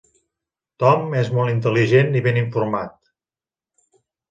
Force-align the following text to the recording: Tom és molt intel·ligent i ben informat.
Tom 0.83 1.13
és 1.19 1.29
molt 1.35 1.51
intel·ligent 1.53 2.19
i 2.21 2.25
ben 2.31 2.41
informat. 2.43 2.97